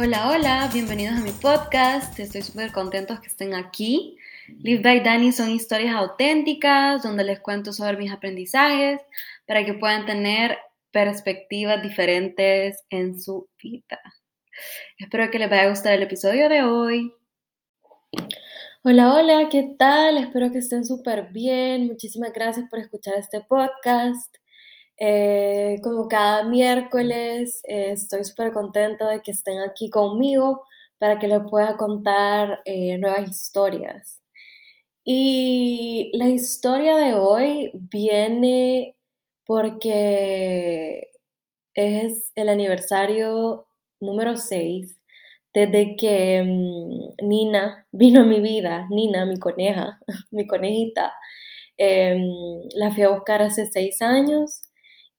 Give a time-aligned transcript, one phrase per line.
[0.00, 2.16] Hola, hola, bienvenidos a mi podcast.
[2.20, 4.16] Estoy súper contentos que estén aquí.
[4.62, 9.00] Live by Dani son historias auténticas donde les cuento sobre mis aprendizajes
[9.44, 10.56] para que puedan tener
[10.92, 13.98] perspectivas diferentes en su vida.
[14.98, 17.12] Espero que les vaya a gustar el episodio de hoy.
[18.84, 20.18] Hola, hola, ¿qué tal?
[20.18, 21.88] Espero que estén súper bien.
[21.88, 24.32] Muchísimas gracias por escuchar este podcast.
[25.00, 30.64] Eh, como cada miércoles, eh, estoy súper contenta de que estén aquí conmigo
[30.98, 34.20] para que les pueda contar eh, nuevas historias.
[35.04, 38.96] Y la historia de hoy viene
[39.46, 41.10] porque
[41.74, 43.66] es el aniversario
[44.00, 44.98] número 6
[45.54, 49.98] desde que mm, Nina vino a mi vida, Nina, mi coneja,
[50.30, 51.14] mi conejita,
[51.78, 52.22] em,
[52.74, 54.62] la fui a buscar hace seis años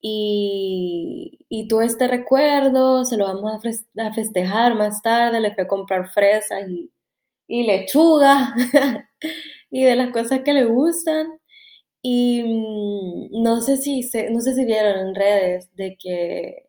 [0.01, 3.51] y, y este recuerdo se lo vamos
[3.97, 5.41] a, festejar más tarde.
[5.41, 6.91] Le fui a comprar fresas y,
[7.63, 8.55] lechuga
[9.71, 11.27] y de las cosas que le gustan.
[12.01, 16.67] Y mm, no sé si no sé si vieron en redes de que,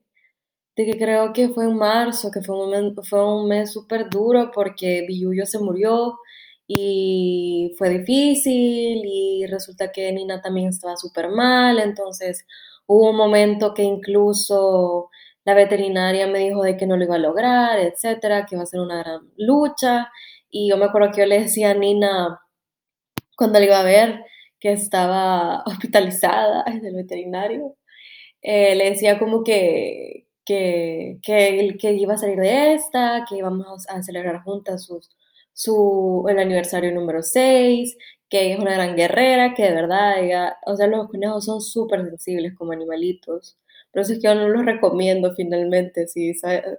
[0.77, 4.50] de que creo que fue en marzo, que fue un, fue un mes súper duro
[4.55, 6.19] porque Billuyo se murió
[6.67, 12.47] y fue difícil y resulta que Nina también estaba súper mal, entonces
[12.93, 15.11] Hubo un momento que incluso
[15.45, 18.67] la veterinaria me dijo de que no lo iba a lograr, etcétera, que iba a
[18.67, 20.11] ser una gran lucha.
[20.51, 22.41] Y yo me acuerdo que yo le decía a Nina
[23.37, 24.25] cuando le iba a ver
[24.59, 27.77] que estaba hospitalizada en el veterinario,
[28.43, 33.89] eh, le decía como que, que, que, que, iba a salir de esta, que íbamos
[33.89, 35.11] a celebrar juntas sus,
[35.53, 37.97] su, el aniversario número 6,
[38.31, 42.05] que es una gran guerrera, que de verdad, ella, o sea, los conejos son súper
[42.06, 43.59] sensibles como animalitos.
[43.92, 46.33] Por eso es que yo no los recomiendo finalmente, si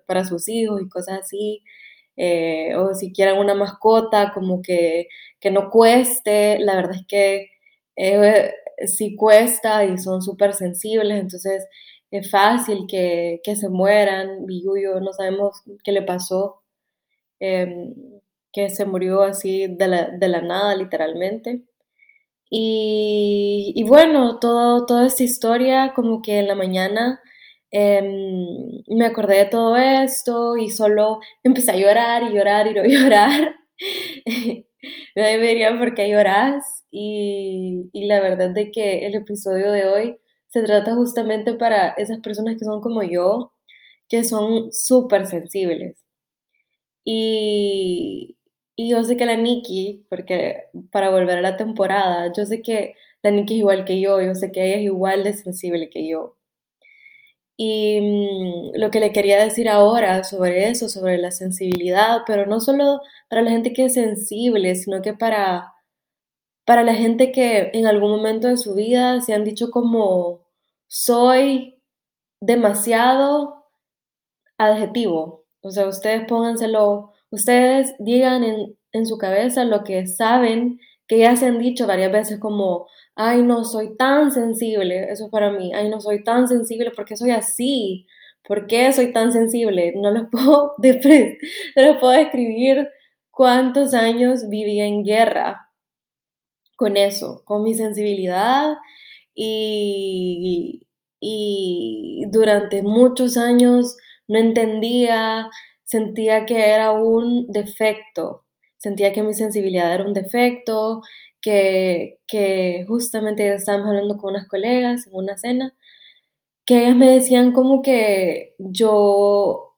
[0.05, 1.61] para sus hijos y cosas así.
[2.17, 5.07] Eh, o si quieren una mascota, como que,
[5.39, 7.49] que no cueste, la verdad es que
[7.95, 8.53] eh,
[8.87, 11.65] sí cuesta y son súper sensibles, entonces
[12.11, 14.45] es fácil que, que se mueran.
[14.45, 16.61] Billuyo, no sabemos qué le pasó.
[17.39, 17.93] Em,
[18.53, 21.63] que se murió así de la, de la nada, literalmente.
[22.49, 27.21] Y, bueno, todo, toda esta historia, como que en la mañana
[27.71, 33.55] em, me acordé de todo esto y solo empecé a llorar y llorar y llorar.
[35.15, 40.17] me dirían por qué lloras y, y la verdad de que el episodio de hoy
[40.47, 43.53] se trata justamente para esas personas que son como yo,
[44.09, 45.97] que son súper sensibles.
[47.05, 48.37] Y,
[48.81, 52.95] y yo sé que la Nikki, porque para volver a la temporada, yo sé que
[53.21, 56.07] la Nikki es igual que yo, yo sé que ella es igual de sensible que
[56.07, 56.37] yo.
[57.57, 62.59] Y mm, lo que le quería decir ahora sobre eso, sobre la sensibilidad, pero no
[62.59, 65.73] solo para la gente que es sensible, sino que para,
[66.65, 70.41] para la gente que en algún momento de su vida se han dicho como
[70.87, 71.79] soy
[72.41, 73.67] demasiado
[74.57, 75.45] adjetivo.
[75.61, 81.47] O sea, ustedes pónganselo ustedes digan en, su cabeza lo que saben, que ya se
[81.47, 85.89] han dicho varias veces como, ay, no soy tan sensible, eso es para mí, ay,
[85.89, 88.05] no soy tan sensible porque soy así,
[88.43, 89.93] ¿por qué soy tan sensible?
[89.95, 92.89] No les puedo, no les puedo describir
[93.31, 95.69] cuántos años viví en guerra
[96.75, 98.75] con eso, con mi sensibilidad
[99.33, 100.87] y,
[101.19, 103.95] y durante muchos años
[104.27, 105.49] no entendía
[105.91, 108.45] sentía que era un defecto,
[108.77, 111.01] sentía que mi sensibilidad era un defecto,
[111.41, 115.75] que, que justamente estábamos hablando con unas colegas en una cena,
[116.65, 119.75] que ellas me decían como que yo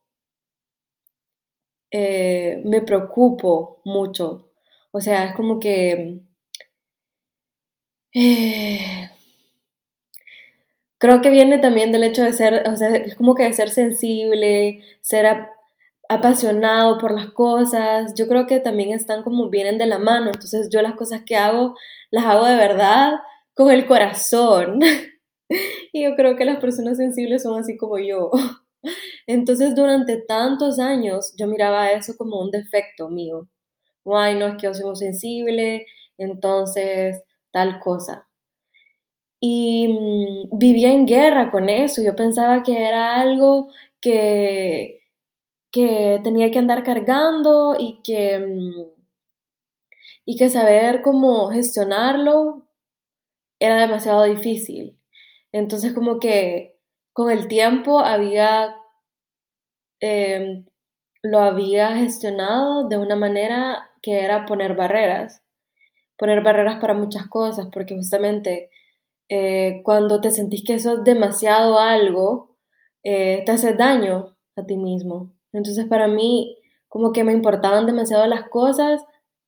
[1.91, 4.51] eh, me preocupo mucho,
[4.91, 6.19] o sea, es como que...
[8.16, 9.09] Eh,
[10.97, 13.69] creo que viene también del hecho de ser, o sea, es como que de ser
[13.69, 15.25] sensible, ser
[16.13, 20.69] apasionado por las cosas, yo creo que también están como vienen de la mano, entonces
[20.71, 21.75] yo las cosas que hago
[22.12, 23.13] las hago de verdad
[23.56, 24.80] con el corazón.
[25.94, 28.31] y yo creo que las personas sensibles son así como yo.
[29.27, 33.48] Entonces durante tantos años yo miraba eso como un defecto mío.
[34.06, 35.86] Ay, no es que yo soy sensible,
[36.18, 38.27] entonces tal cosa.
[39.39, 43.69] Y mm, vivía en guerra con eso, yo pensaba que era algo
[44.01, 45.03] que,
[45.74, 49.04] que tenía que andar cargando y que, mm,
[50.25, 52.68] y que saber cómo gestionarlo
[53.60, 55.00] era demasiado difícil.
[55.52, 56.78] Entonces como que
[57.14, 58.75] con el tiempo había
[60.02, 60.66] em,
[61.24, 65.44] lo había gestionado de una manera que era poner barreras,
[66.18, 68.72] poner barreras para muchas cosas, porque justamente
[69.30, 72.58] eh, cuando te sentís que eso es demasiado algo,
[73.04, 75.32] eh, te hace daño a ti mismo.
[75.54, 76.58] Entonces para mí
[76.90, 79.02] como que me importaban demasiado las cosas,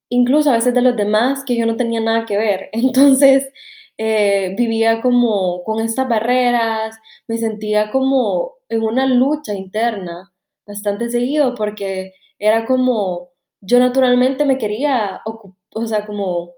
[0.10, 2.70] incluso a veces de los demás, que yo no tenía nada que ver.
[2.74, 3.52] Entonces
[3.98, 6.98] eh, vivía como con estas barreras,
[7.28, 10.32] me sentía como en una lucha interna
[10.68, 13.30] bastante seguido porque era como
[13.62, 16.52] yo naturalmente me quería, o sea, como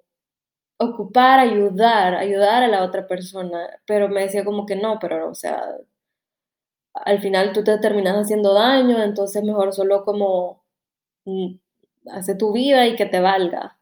[0.80, 5.36] ocupar, ayudar, ayudar a la otra persona, pero me decía como que no, pero o
[5.36, 5.62] sea,
[7.06, 10.64] al final tú te terminas haciendo daño, entonces mejor solo como
[11.26, 11.56] mm,
[12.12, 13.80] hace tu vida y que te valga.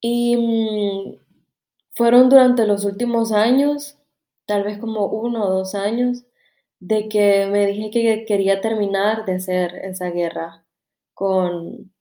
[0.00, 1.18] Y mm,
[1.92, 3.98] fueron durante los últimos años,
[4.46, 6.24] tal vez como uno o dos años,
[6.80, 10.64] de que me dije que quería terminar de hacer esa guerra
[11.14, 11.92] con,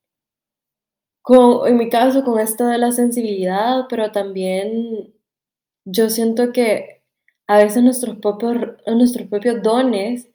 [1.22, 5.14] con, en mi caso, con esto de la sensibilidad, pero también
[5.86, 7.01] yo siento que
[7.52, 8.56] a veces nuestros propios,
[8.88, 10.30] nuestros propios dones,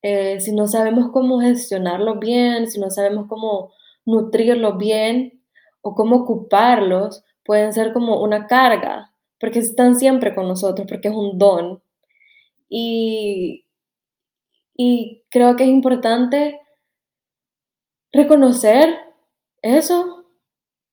[0.00, 3.74] eh, si no sabemos cómo gestionarlos bien, si no sabemos cómo
[4.06, 5.42] nutrirlos bien
[5.82, 11.14] o cómo ocuparlos, pueden ser como una carga, porque están siempre con nosotros, porque es
[11.14, 11.82] un don.
[12.70, 13.66] Y,
[14.74, 16.58] y creo que es importante
[18.14, 18.96] reconocer
[19.60, 20.24] eso.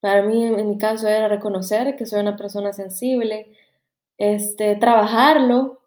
[0.01, 3.55] Para mí, en mi caso, era reconocer que soy una persona sensible,
[4.19, 5.79] este, trabajarlo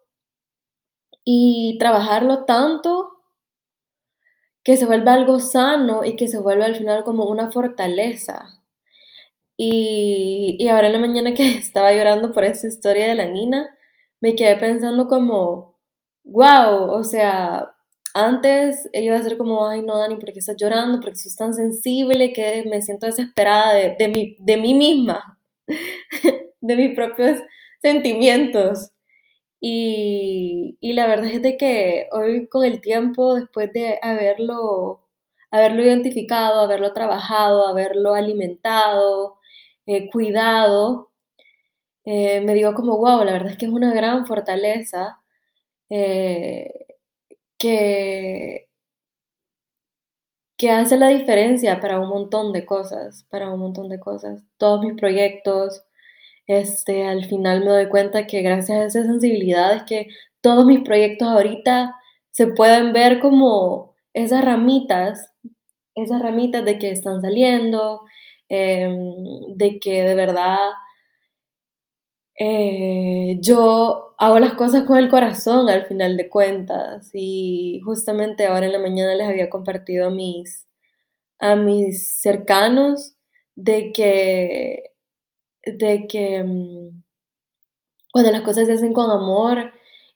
[1.23, 3.11] y trabajarlo tanto
[4.63, 8.61] que se vuelva algo sano y que se vuelva al final como una fortaleza.
[9.55, 13.77] Y, y ahora en la mañana que estaba llorando por esa historia de la Nina,
[14.19, 15.77] me quedé pensando como,
[16.23, 17.75] wow, o sea,
[18.13, 20.99] antes iba a ser como, ay no, Dani, ¿por qué estás llorando?
[21.01, 25.39] Porque sos tan sensible que me siento desesperada de, mi, de mí misma,
[26.61, 27.39] de mis propios
[27.83, 28.91] sentimientos.
[29.61, 35.01] Y, la verdad es de que hoy con el tiempo, después de haberlo,
[35.51, 39.37] haberlo identificado, haberlo trabajado, haberlo alimentado,
[39.87, 41.11] eh, cuidado,
[42.05, 45.19] eh, me digo como, wow, la verdad es que es una gran fortaleza.
[45.89, 46.87] Eh,
[47.59, 48.69] que,
[50.57, 54.41] que hace la diferencia para un montón de cosas, para un montón de cosas.
[54.57, 55.83] Todos mis proyectos,
[56.47, 60.07] este, al final me doy cuenta que gracias a esa sensibilidad es que
[60.41, 61.95] todos mis proyectos ahorita
[62.31, 65.31] se pueden ver como esas ramitas,
[65.95, 68.01] esas ramitas de que están saliendo,
[68.49, 68.95] em,
[69.57, 70.57] de que de verdad
[72.39, 77.09] eh, yo hago las cosas con el corazón al final de cuentas.
[77.13, 80.67] Y justamente ahora en la mañana les había compartido a mis,
[81.39, 83.15] a mis cercanos
[83.55, 84.92] de que,
[85.65, 87.03] de que mm,
[88.11, 89.73] cuando las cosas se hacen con amor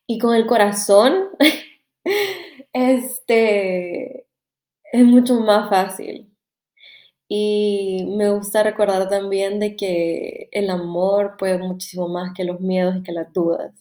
[0.07, 1.29] y con el corazón,
[2.73, 4.27] este,
[4.91, 6.31] es mucho más fácil.
[7.29, 12.97] Y me gusta recordar también de que el amor puede muchísimo más que los miedos
[12.97, 13.73] y que las dudas.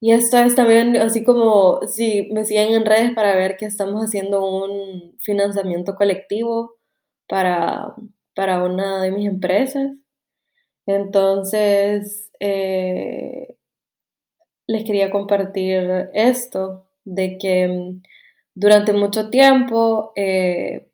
[0.00, 4.02] Y esto es también así como si me siguen en redes para ver que estamos
[4.02, 6.74] haciendo un financiamiento colectivo
[7.28, 7.94] para,
[8.34, 9.92] para una de mis empresas.
[10.86, 13.56] Entonces, eh,
[14.66, 18.00] les quería compartir esto, de que
[18.54, 20.88] durante mucho tiempo eh,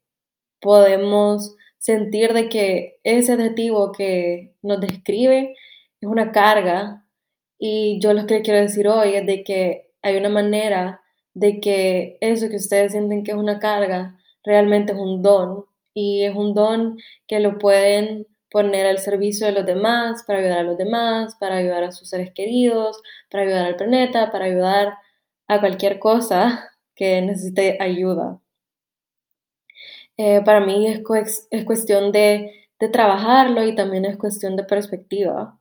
[0.60, 5.54] podemos sentir de que ese adjetivo que nos describe
[6.00, 7.04] es una carga.
[7.58, 11.02] Y yo lo que quiero decir hoy es de que hay una manera
[11.34, 15.64] de que eso que ustedes sienten que es una carga realmente es un don.
[15.94, 20.58] Y es un don que lo pueden poner al servicio de los demás, para ayudar
[20.58, 23.00] a los demás, para ayudar a sus seres queridos,
[23.30, 24.98] para ayudar al planeta, para ayudar
[25.48, 28.40] a cualquier cosa que necesite ayuda.
[30.16, 35.58] Eh, para mí es, es cuestión de, de, trabajarlo y también es cuestión de perspectiva.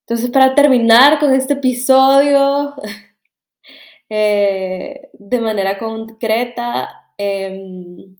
[0.00, 2.74] Entonces, para terminar con este episodio
[4.08, 8.16] eh, de manera concreta, em,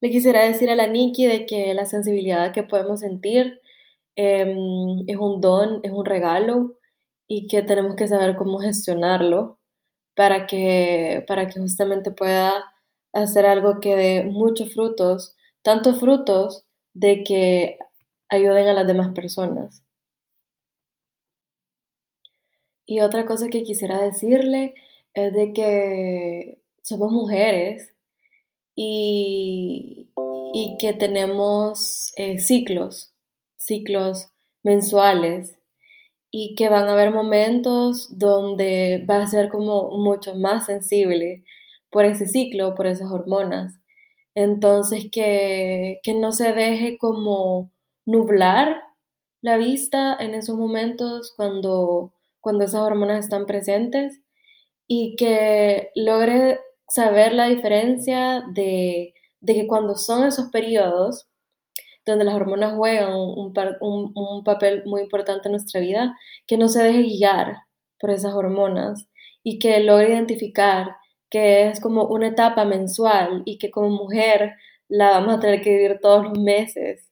[0.00, 3.60] le quisiera decir a la Nikki de que la sensibilidad que podemos sentir
[4.16, 6.78] em, es un don, es un regalo
[7.28, 9.58] y que tenemos que saber cómo gestionarlo
[10.16, 12.64] para que, para que justamente pueda
[13.12, 16.64] hacer algo que dé muchos frutos, tantos frutos
[16.94, 17.78] de que
[18.28, 19.82] ayuden a las demás personas.
[22.86, 24.74] Y otra cosa que quisiera decirle
[25.14, 27.94] es de que somos mujeres
[28.82, 30.08] y,
[30.78, 33.12] que tenemos eh, ciclos,
[33.58, 34.28] ciclos
[34.62, 35.58] mensuales
[36.30, 41.44] y que van a haber momentos donde va a ser como mucho más sensible
[41.90, 43.78] por ese ciclo, por esas hormonas.
[44.34, 47.70] Entonces, que, que no se deje como
[48.06, 48.82] nublar
[49.42, 54.20] la vista en esos momentos cuando, cuando esas hormonas están presentes
[54.86, 56.60] y que logre
[56.90, 61.28] saber la diferencia de, de que cuando son esos periodos
[62.06, 63.52] donde las hormonas juegan un,
[64.14, 66.16] un, papel muy importante en nuestra vida,
[66.46, 67.58] que no se deje guiar
[67.98, 69.06] por esas hormonas
[69.42, 70.96] y que logre identificar
[71.30, 74.54] que es como una etapa mensual y que como mujer
[74.88, 77.08] la vamos a tener que vivir todos los meses.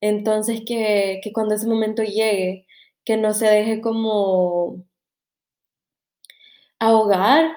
[0.00, 2.66] Entonces que, que cuando ese momento llegue,
[3.04, 4.84] que no se deje como
[6.78, 7.56] ahogar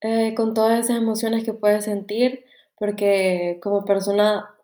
[0.00, 2.44] eh, con todas esas emociones que puede sentir,
[2.76, 4.54] porque como persona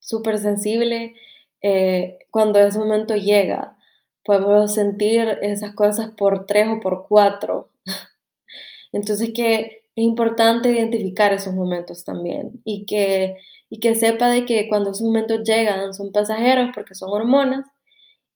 [0.00, 1.14] súper sensible,
[1.62, 3.76] eh, cuando ese momento llega,
[4.24, 7.70] podemos sentir esas cosas por tres o por cuatro.
[8.92, 13.36] Entonces que es importante identificar esos momentos también y que,
[13.70, 17.66] y que sepa de que cuando esos momentos llegan son pasajeros porque son hormonas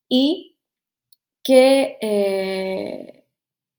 [0.09, 0.57] y
[1.43, 3.26] que, eh,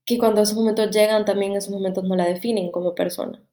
[0.07, 3.43] que cuando esos momentos llegan también esos momentos no la definen como persona.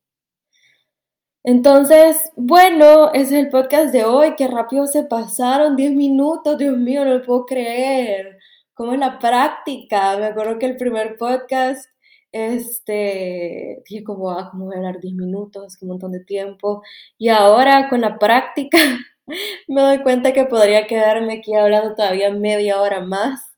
[1.43, 4.35] Entonces, bueno, ese es el podcast de hoy.
[4.37, 6.57] Qué rápido se pasaron 10 minutos.
[6.57, 8.39] Dios mío, no lo puedo creer.
[8.73, 10.17] ¿Cómo es la práctica?
[10.17, 11.91] Me acuerdo que el primer podcast,
[12.33, 15.77] este, dije como, ah, ¿cómo voy a hablar 10 minutos?
[15.79, 16.83] Qué montón de tiempo.
[17.19, 18.79] Y ahora con la práctica
[19.69, 23.54] me doy cuenta que podría quedarme aquí hablando todavía media hora más.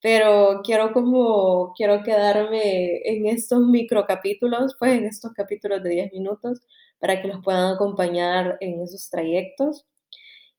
[0.00, 6.60] Pero quiero como, quiero quedarme en estos microcapítulos, pues en estos capítulos de 10 minutos
[7.00, 9.86] para que los puedan acompañar en esos trayectos.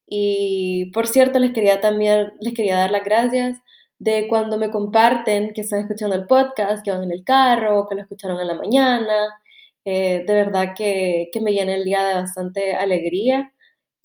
[0.07, 3.59] Y por cierto, les quería también, les quería dar las gracias
[3.99, 7.95] de cuando me comparten que están escuchando el podcast, que van en el carro, que
[7.95, 9.41] lo escucharon en la mañana.
[9.85, 13.53] Eh, de verdad que, que, me llena el día de bastante alegría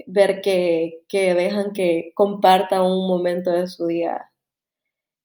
[0.06, 4.30] ver que, que dejan que comparta un momento de su día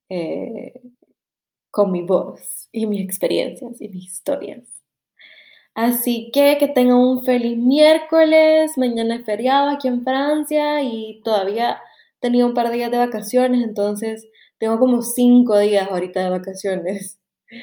[0.10, 0.74] eh,
[1.72, 4.63] con mi voz y mis experiencias y mis historias.
[5.75, 8.78] Así que que tengan un feliz miércoles.
[8.78, 11.82] Mañana es feriado aquí en Francia y todavía
[12.20, 17.20] tenía un par de días de vacaciones, entonces tengo como cinco días ahorita de vacaciones.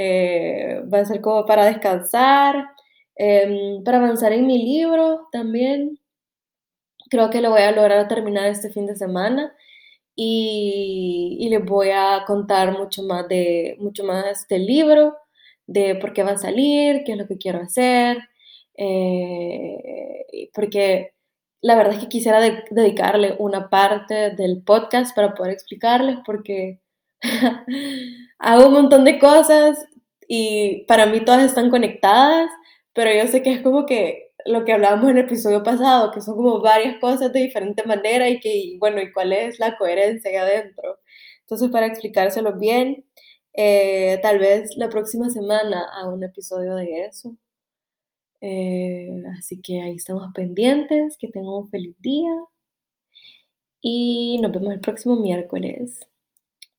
[0.00, 2.54] Eh, va a ser como para descansar,
[3.16, 5.98] em, para avanzar en mi libro también.
[7.10, 9.52] Creo que lo voy a lograr terminar este fin de semana
[10.20, 15.16] y, y les voy a contar mucho más de mucho más del libro
[15.68, 18.18] de por qué va a salir, qué es lo que quiero hacer,
[18.76, 21.12] eh, porque
[21.60, 26.80] la verdad es que quisiera dedicarle una parte del podcast para poder explicarles, porque
[28.40, 29.78] hago un montón de cosas
[30.28, 32.50] y para mí todas están conectadas,
[32.92, 36.20] pero yo sé que es como que lo que hablábamos en el episodio pasado, que
[36.20, 40.30] son como varias cosas de diferente manera y que, bueno, ¿y cuál es la coherencia
[40.30, 40.98] ahí adentro?
[41.40, 43.04] Entonces, para explicárselo bien,
[43.54, 47.36] eh, tal vez la próxima semana a un episodio de eso.
[48.40, 51.16] Eh, así que ahí estamos pendientes.
[51.18, 52.30] Que tengan un feliz día.
[53.80, 56.00] Y nos vemos el próximo miércoles.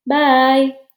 [0.05, 0.88] Bye.